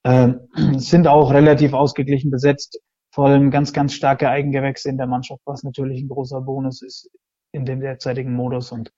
Ähm, 0.03 0.39
sind 0.79 1.05
auch 1.07 1.31
relativ 1.31 1.73
ausgeglichen 1.73 2.31
besetzt, 2.31 2.79
vor 3.13 3.27
allem 3.27 3.51
ganz, 3.51 3.73
ganz 3.73 3.93
starke 3.93 4.27
Eigengewächse 4.27 4.89
in 4.89 4.97
der 4.97 5.05
Mannschaft, 5.07 5.41
was 5.45 5.61
natürlich 5.61 6.01
ein 6.01 6.09
großer 6.09 6.41
Bonus 6.41 6.81
ist 6.81 7.11
in 7.51 7.65
dem 7.65 7.79
derzeitigen 7.79 8.33
Modus 8.33 8.71
und 8.71 8.91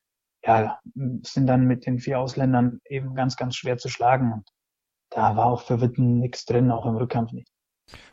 ja, 0.45 0.79
sind 1.23 1.47
dann 1.47 1.65
mit 1.65 1.85
den 1.85 1.99
vier 1.99 2.19
Ausländern 2.19 2.79
eben 2.87 3.15
ganz, 3.15 3.35
ganz 3.35 3.55
schwer 3.55 3.77
zu 3.77 3.89
schlagen. 3.89 4.33
Und 4.33 4.49
da 5.09 5.35
war 5.35 5.45
auch 5.45 5.61
für 5.61 5.81
Witten 5.81 6.19
nichts 6.19 6.45
drin, 6.45 6.71
auch 6.71 6.85
im 6.85 6.95
Rückkampf 6.95 7.31
nicht. 7.31 7.49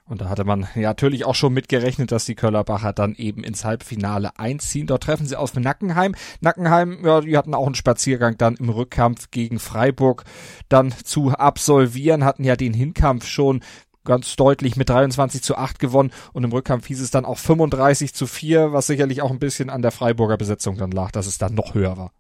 Und 0.04 0.20
da 0.20 0.28
hatte 0.28 0.44
man 0.44 0.68
ja 0.74 0.90
natürlich 0.90 1.24
auch 1.24 1.34
schon 1.34 1.54
mitgerechnet, 1.54 2.12
dass 2.12 2.26
die 2.26 2.34
Köllerbacher 2.34 2.92
dann 2.92 3.14
eben 3.14 3.44
ins 3.44 3.64
Halbfinale 3.64 4.38
einziehen. 4.38 4.86
Dort 4.86 5.04
treffen 5.04 5.26
sie 5.26 5.36
mit 5.38 5.64
Nackenheim. 5.64 6.14
Nackenheim, 6.40 7.04
ja, 7.04 7.20
die 7.20 7.36
hatten 7.36 7.54
auch 7.54 7.66
einen 7.66 7.74
Spaziergang 7.74 8.36
dann 8.36 8.56
im 8.56 8.68
Rückkampf 8.68 9.30
gegen 9.30 9.58
Freiburg 9.58 10.24
dann 10.68 10.92
zu 11.04 11.30
absolvieren, 11.30 12.24
hatten 12.24 12.44
ja 12.44 12.56
den 12.56 12.74
Hinkampf 12.74 13.26
schon 13.26 13.62
ganz 14.04 14.34
deutlich 14.36 14.76
mit 14.76 14.88
23 14.88 15.42
zu 15.42 15.56
8 15.56 15.78
gewonnen 15.78 16.12
und 16.32 16.44
im 16.44 16.52
Rückkampf 16.52 16.88
hieß 16.88 17.00
es 17.00 17.12
dann 17.12 17.24
auch 17.24 17.38
35 17.38 18.12
zu 18.12 18.26
4, 18.26 18.72
was 18.72 18.88
sicherlich 18.88 19.22
auch 19.22 19.30
ein 19.30 19.38
bisschen 19.38 19.70
an 19.70 19.80
der 19.80 19.92
Freiburger 19.92 20.36
Besetzung 20.36 20.76
dann 20.76 20.90
lag, 20.90 21.12
dass 21.12 21.26
es 21.26 21.38
dann 21.38 21.54
noch 21.54 21.74
höher 21.74 21.96
war. 21.96 22.12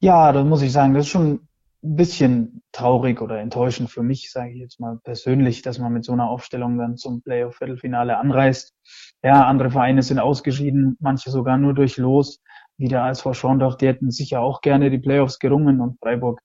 Ja, 0.00 0.32
das 0.32 0.44
muss 0.44 0.62
ich 0.62 0.72
sagen, 0.72 0.94
das 0.94 1.06
ist 1.06 1.10
schon 1.10 1.48
ein 1.82 1.96
bisschen 1.96 2.62
traurig 2.72 3.20
oder 3.22 3.38
enttäuschend 3.38 3.90
für 3.90 4.02
mich, 4.02 4.30
sage 4.30 4.50
ich 4.52 4.58
jetzt 4.58 4.80
mal 4.80 4.98
persönlich, 5.02 5.62
dass 5.62 5.78
man 5.78 5.92
mit 5.92 6.04
so 6.04 6.12
einer 6.12 6.28
Aufstellung 6.28 6.78
dann 6.78 6.96
zum 6.96 7.22
Playoff-Viertelfinale 7.22 8.16
anreist. 8.18 8.74
Ja, 9.22 9.46
andere 9.46 9.70
Vereine 9.70 10.02
sind 10.02 10.18
ausgeschieden, 10.18 10.96
manche 11.00 11.30
sogar 11.30 11.56
nur 11.58 11.74
durch 11.74 11.96
Los. 11.96 12.40
Wie 12.78 12.88
der 12.88 13.04
ASV 13.04 13.32
Schorndorf, 13.32 13.78
die 13.78 13.86
hätten 13.86 14.10
sicher 14.10 14.40
auch 14.40 14.60
gerne 14.60 14.90
die 14.90 14.98
Playoffs 14.98 15.38
gerungen 15.38 15.80
und 15.80 15.98
Freiburg 16.00 16.40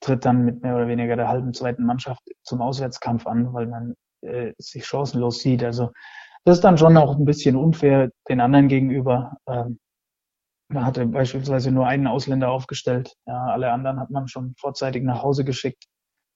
tritt 0.00 0.24
dann 0.24 0.44
mit 0.44 0.62
mehr 0.62 0.76
oder 0.76 0.86
weniger 0.86 1.16
der 1.16 1.28
halben 1.28 1.52
zweiten 1.52 1.84
Mannschaft 1.84 2.22
zum 2.44 2.62
Auswärtskampf 2.62 3.26
an, 3.26 3.52
weil 3.52 3.66
man 3.66 3.94
äh, 4.20 4.52
sich 4.58 4.86
chancenlos 4.86 5.40
sieht. 5.40 5.64
Also 5.64 5.90
das 6.44 6.58
ist 6.58 6.64
dann 6.64 6.78
schon 6.78 6.96
auch 6.96 7.16
ein 7.16 7.24
bisschen 7.24 7.56
unfair 7.56 8.10
den 8.28 8.40
anderen 8.40 8.68
gegenüber. 8.68 9.38
Ähm, 9.48 9.78
man 10.74 10.84
hatte 10.84 11.06
beispielsweise 11.06 11.70
nur 11.70 11.86
einen 11.86 12.06
Ausländer 12.06 12.50
aufgestellt. 12.50 13.16
Ja, 13.26 13.46
alle 13.46 13.72
anderen 13.72 14.00
hat 14.00 14.10
man 14.10 14.28
schon 14.28 14.54
vorzeitig 14.58 15.04
nach 15.04 15.22
Hause 15.22 15.44
geschickt. 15.44 15.84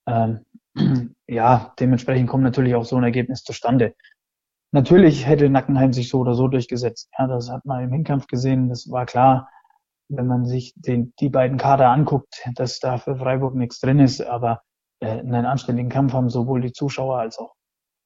Ähm, 0.06 0.46
ja, 1.26 1.74
dementsprechend 1.78 2.28
kommt 2.28 2.44
natürlich 2.44 2.74
auch 2.74 2.84
so 2.84 2.96
ein 2.96 3.04
Ergebnis 3.04 3.42
zustande. 3.42 3.94
Natürlich 4.72 5.26
hätte 5.26 5.50
Nackenheim 5.50 5.92
sich 5.92 6.08
so 6.08 6.20
oder 6.20 6.34
so 6.34 6.46
durchgesetzt. 6.46 7.10
Ja, 7.18 7.26
das 7.26 7.50
hat 7.50 7.64
man 7.64 7.82
im 7.82 7.92
Hinkampf 7.92 8.26
gesehen. 8.26 8.68
Das 8.68 8.90
war 8.90 9.06
klar, 9.06 9.50
wenn 10.08 10.26
man 10.26 10.44
sich 10.44 10.72
den, 10.76 11.14
die 11.20 11.30
beiden 11.30 11.58
Kader 11.58 11.88
anguckt, 11.88 12.42
dass 12.54 12.78
da 12.78 12.98
für 12.98 13.16
Freiburg 13.16 13.54
nichts 13.54 13.80
drin 13.80 13.98
ist. 13.98 14.20
Aber 14.20 14.62
äh, 15.00 15.18
einen 15.18 15.46
anständigen 15.46 15.90
Kampf 15.90 16.12
haben 16.12 16.30
sowohl 16.30 16.60
die 16.60 16.72
Zuschauer 16.72 17.18
als 17.18 17.38
auch 17.38 17.54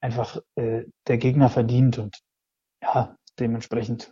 einfach 0.00 0.38
äh, 0.56 0.84
der 1.08 1.18
Gegner 1.18 1.50
verdient. 1.50 1.98
Und 1.98 2.20
ja, 2.82 3.16
dementsprechend 3.38 4.10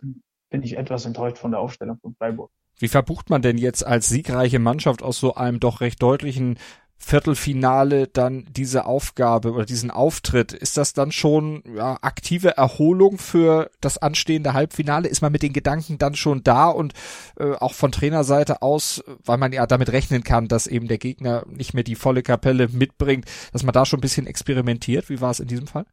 bin 0.51 0.61
ich 0.61 0.77
etwas 0.77 1.05
enttäuscht 1.05 1.39
von 1.39 1.51
der 1.51 1.59
Aufstellung 1.59 1.97
von 1.99 2.13
Freiburg. 2.13 2.51
Wie 2.77 2.87
verbucht 2.87 3.29
man 3.29 3.41
denn 3.41 3.57
jetzt 3.57 3.85
als 3.85 4.09
siegreiche 4.09 4.59
Mannschaft 4.59 5.01
aus 5.01 5.19
so 5.19 5.35
einem 5.35 5.59
doch 5.59 5.81
recht 5.81 6.01
deutlichen 6.01 6.57
Viertelfinale 6.97 8.07
dann 8.07 8.45
diese 8.51 8.85
Aufgabe 8.85 9.53
oder 9.53 9.65
diesen 9.65 9.91
Auftritt? 9.91 10.53
Ist 10.53 10.77
das 10.77 10.93
dann 10.93 11.11
schon 11.11 11.63
ja, 11.75 11.97
aktive 12.01 12.57
Erholung 12.57 13.17
für 13.17 13.71
das 13.81 13.97
anstehende 13.97 14.53
Halbfinale? 14.53 15.07
Ist 15.07 15.21
man 15.21 15.31
mit 15.31 15.41
den 15.41 15.53
Gedanken 15.53 15.97
dann 15.97 16.15
schon 16.15 16.43
da 16.43 16.69
und 16.69 16.93
äh, 17.39 17.53
auch 17.53 17.73
von 17.73 17.91
Trainerseite 17.91 18.61
aus, 18.61 19.03
weil 19.25 19.37
man 19.37 19.51
ja 19.51 19.65
damit 19.65 19.91
rechnen 19.91 20.23
kann, 20.23 20.47
dass 20.47 20.67
eben 20.67 20.87
der 20.87 20.99
Gegner 20.99 21.43
nicht 21.47 21.73
mehr 21.73 21.83
die 21.83 21.95
volle 21.95 22.21
Kapelle 22.21 22.67
mitbringt, 22.67 23.25
dass 23.51 23.63
man 23.63 23.73
da 23.73 23.85
schon 23.85 23.97
ein 23.97 24.01
bisschen 24.01 24.27
experimentiert? 24.27 25.09
Wie 25.09 25.21
war 25.21 25.31
es 25.31 25.39
in 25.39 25.47
diesem 25.47 25.67
Fall? 25.67 25.85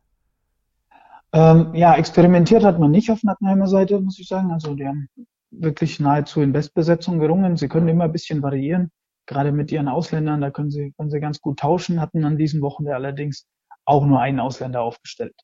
Ähm, 1.32 1.74
ja, 1.74 1.94
experimentiert 1.94 2.64
hat 2.64 2.78
man 2.78 2.90
nicht 2.90 3.10
auf 3.10 3.22
Nackenheimer 3.22 3.66
Seite, 3.66 4.00
muss 4.00 4.18
ich 4.18 4.28
sagen. 4.28 4.50
Also 4.50 4.74
die 4.74 4.86
haben 4.86 5.08
wirklich 5.50 6.00
nahezu 6.00 6.40
in 6.40 6.52
Bestbesetzung 6.52 7.18
gerungen. 7.18 7.56
Sie 7.56 7.68
können 7.68 7.88
immer 7.88 8.04
ein 8.04 8.12
bisschen 8.12 8.42
variieren, 8.42 8.90
gerade 9.26 9.52
mit 9.52 9.70
ihren 9.70 9.88
Ausländern. 9.88 10.40
Da 10.40 10.50
können 10.50 10.70
sie, 10.70 10.92
können 10.96 11.10
sie 11.10 11.20
ganz 11.20 11.40
gut 11.40 11.58
tauschen, 11.58 12.00
hatten 12.00 12.24
an 12.24 12.38
diesem 12.38 12.62
Wochenende 12.62 12.94
allerdings 12.94 13.46
auch 13.84 14.04
nur 14.06 14.20
einen 14.20 14.40
Ausländer 14.40 14.82
aufgestellt. 14.82 15.34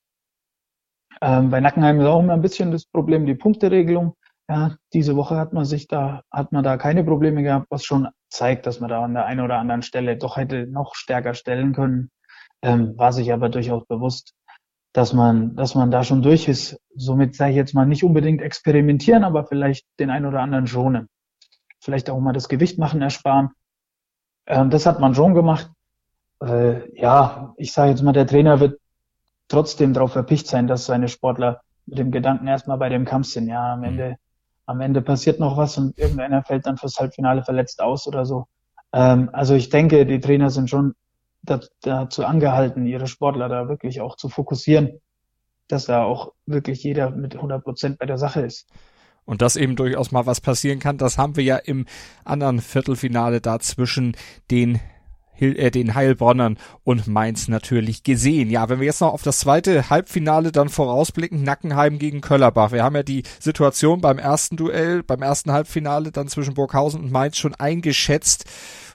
Ähm, 1.21 1.51
bei 1.51 1.61
Nackenheim 1.61 2.01
ist 2.01 2.07
auch 2.07 2.21
immer 2.21 2.35
ein 2.35 2.43
bisschen 2.43 2.71
das 2.71 2.87
Problem 2.87 3.27
die 3.27 3.35
Punkteregelung. 3.35 4.15
Ja, 4.49 4.77
diese 4.93 5.17
Woche 5.17 5.37
hat 5.37 5.53
man 5.55 5.65
sich 5.65 5.89
da, 5.89 6.23
hat 6.31 6.53
man 6.53 6.65
da 6.65 6.77
keine 6.77 7.03
Probleme 7.03 7.43
gehabt, 7.43 7.67
was 7.71 7.85
schon 7.85 8.09
zeigt, 8.29 8.67
dass 8.67 8.81
man 8.81 8.91
da 8.91 9.03
an 9.03 9.15
der 9.15 9.25
einen 9.25 9.41
oder 9.41 9.59
anderen 9.59 9.83
Stelle 9.83 10.19
doch 10.19 10.37
hätte 10.37 10.67
noch 10.67 10.95
stärker 10.95 11.35
stellen 11.35 11.73
können. 11.73 12.11
Ähm, 12.63 12.97
war 12.99 13.13
sich 13.13 13.33
aber 13.33 13.49
durchaus 13.49 13.87
bewusst, 13.87 14.35
dass 14.95 15.13
man, 15.13 15.57
dass 15.57 15.75
man 15.75 15.91
da 15.91 16.05
schon 16.05 16.23
durch 16.23 16.49
ist. 16.49 16.81
Somit 16.95 17.35
sage 17.35 17.51
ich 17.51 17.57
jetzt 17.57 17.75
mal 17.75 17.85
nicht 17.85 18.05
unbedingt 18.05 18.41
experimentieren, 18.41 19.25
aber 19.25 19.45
vielleicht 19.45 19.87
den 19.99 20.09
einen 20.09 20.25
oder 20.25 20.41
anderen 20.41 20.69
schonen. 20.69 21.09
Vielleicht 21.81 22.09
auch 22.09 22.21
mal 22.21 22.33
das 22.33 22.49
Gewicht 22.49 22.79
machen, 22.79 23.03
ersparen. 23.03 23.51
Ähm, 24.47 24.71
das 24.71 24.87
hat 24.87 25.01
man 25.01 25.15
schon 25.15 25.35
gemacht. 25.35 25.69
Äh, 26.41 26.99
ja, 26.99 27.55
ich 27.57 27.73
sage 27.73 27.91
jetzt 27.91 28.03
mal, 28.03 28.13
der 28.13 28.27
Trainer 28.27 28.61
wird 28.61 28.79
trotzdem 29.49 29.93
darauf 29.93 30.13
verpicht 30.13 30.47
sein, 30.47 30.69
dass 30.69 30.87
seine 30.87 31.09
Sportler 31.09 31.61
mit 31.87 31.99
dem 31.99 32.13
Gedanken 32.13 32.47
erstmal 32.47 32.79
bei 32.79 32.89
dem 32.89 33.05
Kampf 33.05 33.27
sind. 33.27 33.49
Ja, 33.49 33.73
am 33.73 33.81
mhm. 33.81 33.85
Ende, 33.87 34.17
am 34.67 34.81
Ende 34.81 35.03
passiert 35.03 35.41
noch 35.41 35.57
was 35.57 35.77
und 35.77 35.99
irgendeiner 35.99 36.45
fällt 36.45 36.67
dann 36.67 36.77
fürs 36.77 37.01
Halbfinale 37.01 37.43
verletzt 37.43 37.83
aus 37.83 38.07
oder 38.07 38.25
so. 38.25 38.47
Ähm, 38.93 39.29
also 39.33 39.55
ich 39.55 39.71
denke, 39.71 40.07
die 40.07 40.21
Trainer 40.21 40.51
sind 40.51 40.71
schon 40.71 40.95
dazu 41.45 42.25
angehalten, 42.25 42.87
ihre 42.87 43.07
Sportler 43.07 43.49
da 43.49 43.69
wirklich 43.69 44.01
auch 44.01 44.17
zu 44.17 44.29
fokussieren, 44.29 45.01
dass 45.69 45.87
da 45.87 46.05
auch 46.05 46.33
wirklich 46.47 46.83
jeder 46.83 47.11
mit 47.11 47.37
100 47.37 47.63
Prozent 47.63 47.99
bei 47.99 48.07
der 48.07 48.19
Sache 48.19 48.41
ist. 48.43 48.69
Und 49.25 49.41
dass 49.41 49.57
eben 49.57 49.77
durchaus 49.77 50.13
mal 50.13 50.27
was 50.27 50.41
passieren 50.41 50.81
kann, 50.81 50.99
das 50.99 51.17
haben 51.17 51.37
wir 51.37 51.45
ja 51.45 51.57
im 51.57 51.87
anderen 52.25 52.61
Viertelfinale 52.61 53.41
da 53.41 53.59
zwischen 53.59 54.17
den 54.51 54.81
äh, 55.39 55.71
den 55.71 55.95
Heilbronnern 55.95 56.59
und 56.85 57.07
Mainz 57.07 57.49
natürlich 57.49 58.03
gesehen. 58.03 58.51
Ja, 58.51 58.69
wenn 58.69 58.79
wir 58.79 58.87
jetzt 58.87 59.01
noch 59.01 59.13
auf 59.13 59.23
das 59.23 59.41
zweite 59.41 59.91
Halbfinale 59.91 60.53
dann 60.53 60.69
vorausblicken, 60.69 61.43
Nackenheim 61.43 61.99
gegen 61.99 62.21
Köllerbach. 62.21 62.73
Wir 62.73 62.85
haben 62.85 62.95
ja 62.95 63.03
die 63.03 63.25
Situation 63.41 64.01
beim 64.01 64.19
ersten 64.19 64.57
Duell, 64.57 65.03
beim 65.03 65.23
ersten 65.23 65.53
Halbfinale 65.53 66.13
dann 66.13 66.29
zwischen 66.29 66.55
Burghausen 66.55 67.01
und 67.01 67.11
Mainz 67.11 67.37
schon 67.37 67.55
eingeschätzt. 67.55 68.45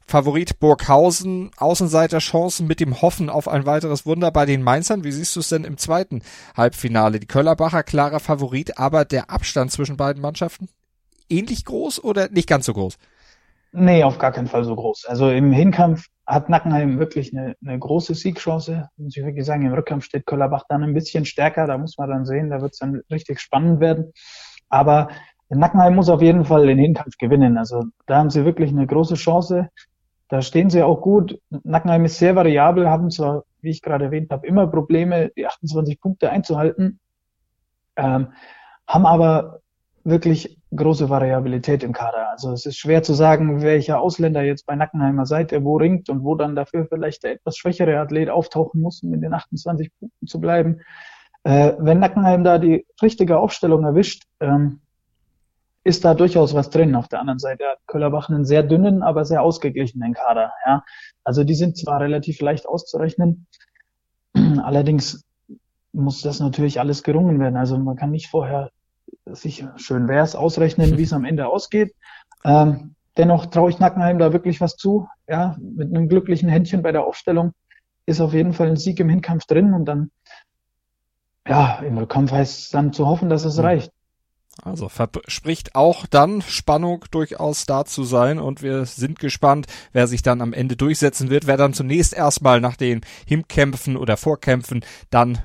Favorit 0.10 0.60
Burghausen, 0.60 1.52
Außenseiterchancen 1.58 2.66
mit 2.66 2.80
dem 2.80 3.00
Hoffen 3.00 3.30
auf 3.30 3.48
ein 3.48 3.68
weiteres 3.68 4.08
Wunder 4.08 4.32
bei 4.32 4.48
den 4.48 4.64
Mainzern. 4.64 5.04
Wie 5.04 5.12
siehst 5.12 5.36
du 5.36 5.40
es 5.40 5.50
denn 5.50 5.64
im 5.64 5.78
zweiten 5.78 6.24
Halbfinale? 6.58 7.20
Die 7.20 7.28
Köllerbacher 7.28 7.84
klarer 7.84 8.20
Favorit, 8.20 8.80
aber 8.80 9.06
der 9.06 9.30
Abstand 9.30 9.72
zwischen 9.72 9.98
beiden 9.98 10.20
Mannschaften 10.20 10.68
ähnlich 11.30 11.64
groß 11.64 12.04
oder 12.04 12.28
nicht 12.30 12.50
ganz 12.50 12.66
so 12.66 12.74
groß? 12.74 12.98
Nee, 13.72 14.04
auf 14.04 14.18
gar 14.18 14.32
keinen 14.32 14.48
Fall 14.48 14.64
so 14.64 14.76
groß. 14.76 15.06
Also 15.06 15.30
im 15.30 15.52
Hinkampf 15.52 16.08
hat 16.26 16.50
Nackenheim 16.50 16.98
wirklich 16.98 17.32
eine, 17.32 17.56
eine 17.64 17.78
große 17.78 18.16
Siegchance. 18.16 18.90
Muss 18.98 19.16
ich 19.16 19.24
wirklich 19.24 19.46
sagen, 19.46 19.64
im 19.64 19.74
Rückkampf 19.74 20.06
steht 20.06 20.26
Köllerbach 20.26 20.64
dann 20.70 20.84
ein 20.84 20.96
bisschen 20.96 21.26
stärker. 21.26 21.68
Da 21.68 21.78
muss 21.78 22.00
man 22.00 22.10
dann 22.10 22.26
sehen, 22.26 22.50
da 22.50 22.62
wird 22.62 22.74
es 22.74 22.80
dann 22.80 23.02
richtig 23.12 23.40
spannend 23.40 23.80
werden. 23.80 24.12
Aber 24.70 25.10
Nackenheim 25.50 25.94
muss 25.94 26.10
auf 26.10 26.24
jeden 26.24 26.46
Fall 26.46 26.66
den 26.66 26.80
Hinkampf 26.80 27.16
gewinnen. 27.20 27.60
Also 27.60 27.84
da 28.08 28.18
haben 28.18 28.32
sie 28.32 28.44
wirklich 28.44 28.72
eine 28.72 28.88
große 28.88 29.14
Chance. 29.14 29.70
Da 30.30 30.44
stehen 30.44 30.70
sie 30.70 30.84
auch 30.84 31.02
gut. 31.02 31.40
Nackenheim 31.50 32.06
ist 32.06 32.20
sehr 32.20 32.36
variabel, 32.36 32.88
haben 32.88 33.10
zwar, 33.10 33.44
wie 33.62 33.72
ich 33.72 33.82
gerade 33.82 34.06
erwähnt 34.06 34.32
habe, 34.32 34.48
immer 34.48 34.68
Probleme, 34.68 35.32
die 35.36 35.48
28 35.48 36.00
Punkte 36.00 36.30
einzuhalten, 36.30 37.00
ähm, 37.96 38.30
haben 38.88 39.06
aber 39.06 39.60
wirklich 40.04 40.60
große 40.76 41.10
Variabilität 41.10 41.84
im 41.84 41.94
Kader. 41.94 42.30
Also 42.30 42.52
es 42.52 42.66
ist 42.66 42.78
schwer 42.78 43.02
zu 43.02 43.14
sagen, 43.14 43.62
welcher 43.64 44.00
Ausländer 44.00 44.44
jetzt 44.44 44.66
bei 44.66 44.76
Nackenheimer 44.76 45.26
Seite 45.26 45.64
wo 45.64 45.78
ringt 45.78 46.10
und 46.10 46.24
wo 46.24 46.36
dann 46.36 46.56
dafür 46.56 46.86
vielleicht 46.88 47.24
der 47.24 47.34
etwas 47.34 47.58
schwächere 47.58 48.00
Athlet 48.00 48.30
auftauchen 48.30 48.82
muss, 48.82 49.02
um 49.02 49.14
in 49.14 49.22
den 49.22 49.34
28 49.34 49.92
Punkten 50.00 50.28
zu 50.28 50.40
bleiben. 50.40 50.82
Äh, 51.44 51.74
wenn 51.80 52.00
Nackenheim 52.00 52.44
da 52.44 52.60
die 52.60 52.86
richtige 53.02 53.40
Aufstellung 53.40 53.84
erwischt, 53.84 54.26
ähm, 54.40 54.82
ist 55.84 56.06
da 56.06 56.14
durchaus 56.14 56.54
was 56.54 56.70
drin. 56.70 56.96
Auf 56.96 57.08
der 57.08 57.20
anderen 57.20 57.40
Seite 57.40 57.66
hat 57.66 57.80
Köllerbach 57.88 58.30
einen 58.30 58.46
sehr 58.46 58.64
dünnen, 58.64 59.02
aber 59.02 59.26
sehr 59.26 59.42
ausgeglichenen 59.42 60.14
Kader. 60.14 60.52
Ja. 60.66 60.84
Also 61.24 61.44
die 61.44 61.56
sind 61.56 61.78
zwar 61.78 62.02
relativ 62.02 62.42
leicht 62.42 62.68
auszurechnen, 62.68 63.48
allerdings 64.64 65.24
muss 65.92 66.22
das 66.22 66.40
natürlich 66.40 66.80
alles 66.80 67.04
gerungen 67.04 67.40
werden. 67.40 67.58
Also 67.58 67.78
man 67.78 67.96
kann 67.96 68.12
nicht 68.12 68.28
vorher 68.28 68.72
sich 69.26 69.66
schön 69.78 70.08
wär's 70.08 70.36
ausrechnen, 70.36 70.98
wie 70.98 71.04
es 71.04 71.14
am 71.14 71.26
Ende 71.26 71.48
ausgeht. 71.48 71.96
Ähm, 72.44 72.96
dennoch 73.18 73.48
traue 73.48 73.70
ich 73.70 73.80
Nackenheim 73.80 74.20
da 74.20 74.34
wirklich 74.34 74.62
was 74.62 74.76
zu. 74.76 75.08
Ja, 75.28 75.56
mit 75.60 75.90
einem 75.90 76.08
glücklichen 76.08 76.50
Händchen 76.50 76.82
bei 76.82 76.92
der 76.92 77.06
Aufstellung 77.06 77.54
ist 78.06 78.22
auf 78.22 78.34
jeden 78.34 78.54
Fall 78.54 78.68
ein 78.68 78.78
Sieg 78.78 79.00
im 79.00 79.10
Hinkampf 79.10 79.46
drin 79.46 79.74
und 79.74 79.86
dann, 79.86 80.12
ja, 81.48 81.80
im 81.80 81.98
Rückkampf 81.98 82.32
heißt 82.32 82.60
es 82.60 82.70
dann 82.70 82.94
zu 82.94 83.08
hoffen, 83.08 83.30
dass 83.30 83.46
es 83.46 83.62
reicht. 83.62 83.92
Also 84.64 84.90
verspricht 84.90 85.76
auch 85.76 86.06
dann 86.06 86.42
Spannung 86.42 87.06
durchaus 87.12 87.66
da 87.66 87.86
zu 87.86 88.04
sein 88.04 88.40
und 88.40 88.62
wir 88.62 88.86
sind 88.86 89.20
gespannt, 89.20 89.68
wer 89.94 90.08
sich 90.08 90.22
dann 90.22 90.42
am 90.42 90.54
Ende 90.54 90.76
durchsetzen 90.76 91.30
wird, 91.30 91.48
wer 91.48 91.58
dann 91.58 91.74
zunächst 91.74 92.14
erstmal 92.14 92.62
nach 92.62 92.76
den 92.76 93.02
Hinkämpfen 93.26 93.98
oder 93.98 94.18
Vorkämpfen 94.18 94.84
dann 95.10 95.40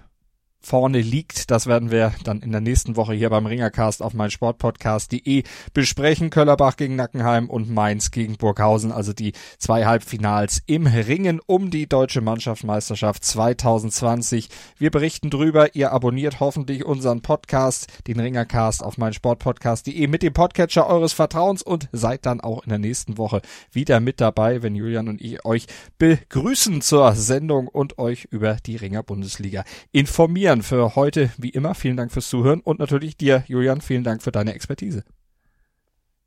vorne 0.64 1.00
liegt. 1.00 1.50
Das 1.50 1.66
werden 1.66 1.90
wir 1.90 2.12
dann 2.24 2.40
in 2.40 2.52
der 2.52 2.60
nächsten 2.60 2.96
Woche 2.96 3.14
hier 3.14 3.30
beim 3.30 3.46
Ringercast 3.46 4.02
auf 4.02 4.14
meinsportpodcast.de 4.14 5.42
besprechen. 5.72 6.30
Köllerbach 6.30 6.76
gegen 6.76 6.96
Nackenheim 6.96 7.50
und 7.50 7.70
Mainz 7.70 8.10
gegen 8.10 8.36
Burghausen, 8.36 8.90
also 8.92 9.12
die 9.12 9.32
zwei 9.58 9.84
Halbfinals 9.84 10.62
im 10.66 10.86
Ringen 10.86 11.40
um 11.46 11.70
die 11.70 11.88
deutsche 11.88 12.20
Mannschaftsmeisterschaft 12.20 13.24
2020. 13.24 14.48
Wir 14.78 14.90
berichten 14.90 15.30
drüber. 15.30 15.74
Ihr 15.74 15.92
abonniert 15.92 16.40
hoffentlich 16.40 16.84
unseren 16.84 17.22
Podcast, 17.22 17.86
den 18.06 18.20
Ringercast 18.20 18.82
auf 18.82 18.98
meinsportpodcast.de 18.98 20.06
mit 20.06 20.22
dem 20.22 20.32
Podcatcher 20.32 20.86
eures 20.86 21.12
Vertrauens 21.12 21.62
und 21.62 21.88
seid 21.92 22.26
dann 22.26 22.40
auch 22.40 22.62
in 22.64 22.70
der 22.70 22.78
nächsten 22.78 23.18
Woche 23.18 23.42
wieder 23.72 24.00
mit 24.00 24.20
dabei, 24.20 24.62
wenn 24.62 24.74
Julian 24.74 25.08
und 25.08 25.20
ich 25.20 25.44
euch 25.44 25.66
begrüßen 25.98 26.80
zur 26.80 27.12
Sendung 27.14 27.68
und 27.68 27.98
euch 27.98 28.24
über 28.30 28.56
die 28.66 28.76
Ringer 28.76 29.02
Bundesliga 29.02 29.64
informieren. 29.92 30.53
Julian, 30.54 30.62
für 30.62 30.94
heute 30.94 31.30
wie 31.36 31.48
immer 31.48 31.74
vielen 31.74 31.96
Dank 31.96 32.12
fürs 32.12 32.28
Zuhören 32.28 32.60
und 32.60 32.78
natürlich 32.78 33.16
dir, 33.16 33.42
Julian, 33.48 33.80
vielen 33.80 34.04
Dank 34.04 34.22
für 34.22 34.30
deine 34.30 34.54
Expertise. 34.54 35.02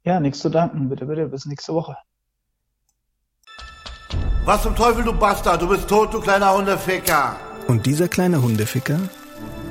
Ja, 0.03 0.19
nichts 0.19 0.39
zu 0.39 0.49
danken. 0.49 0.89
Bitte, 0.89 1.05
bitte, 1.05 1.27
bis 1.27 1.45
nächste 1.45 1.73
Woche. 1.73 1.95
Was 4.43 4.63
zum 4.63 4.75
Teufel, 4.75 5.05
du 5.05 5.13
Bastard? 5.13 5.61
Du 5.61 5.69
bist 5.69 5.87
tot, 5.87 6.13
du 6.13 6.19
kleiner 6.19 6.53
Hundeficker. 6.53 7.37
Und 7.67 7.85
dieser 7.85 8.09
kleine 8.09 8.41
Hundeficker, 8.41 8.99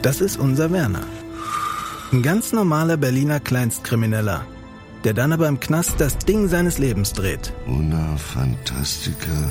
das 0.00 0.22
ist 0.22 0.38
unser 0.38 0.72
Werner. 0.72 1.04
Ein 2.12 2.22
ganz 2.22 2.52
normaler 2.52 2.96
Berliner 2.96 3.40
Kleinstkrimineller, 3.40 4.46
der 5.04 5.12
dann 5.12 5.32
aber 5.32 5.48
im 5.48 5.60
Knast 5.60 6.00
das 6.00 6.16
Ding 6.16 6.48
seines 6.48 6.78
Lebens 6.78 7.12
dreht. 7.12 7.52
Una 7.66 8.16
Fantastica 8.16 9.50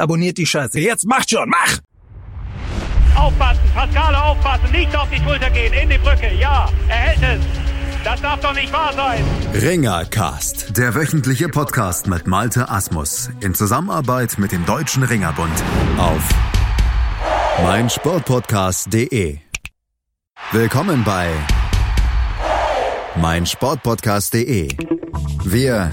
abonniert 0.00 0.38
die 0.38 0.46
Scheiße. 0.46 0.80
Jetzt 0.80 1.06
macht 1.06 1.30
schon, 1.30 1.48
mach! 1.48 1.78
Aufpassen, 3.16 3.60
Pascale 3.74 4.22
aufpassen, 4.22 4.70
nicht 4.72 4.96
auf 4.96 5.08
die 5.10 5.22
Schulter 5.22 5.50
gehen, 5.50 5.72
in 5.72 5.90
die 5.90 5.98
Brücke, 5.98 6.32
ja, 6.34 6.68
er 6.88 6.96
hält 6.96 7.40
es. 7.40 7.46
Das 8.04 8.20
darf 8.22 8.40
doch 8.40 8.54
nicht 8.54 8.72
wahr 8.72 8.92
sein. 8.94 9.22
Ringercast, 9.52 10.76
der 10.76 10.94
wöchentliche 10.94 11.48
Podcast 11.48 12.06
mit 12.06 12.26
Malte 12.26 12.70
Asmus 12.70 13.28
in 13.40 13.54
Zusammenarbeit 13.54 14.38
mit 14.38 14.52
dem 14.52 14.64
Deutschen 14.64 15.02
Ringerbund 15.02 15.52
auf 15.98 16.22
meinsportpodcast.de. 17.62 19.38
Willkommen 20.52 21.04
bei 21.04 21.28
meinsportpodcast.de. 23.16 24.68
Wir 25.44 25.92